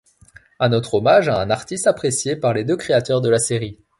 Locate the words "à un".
1.29-1.51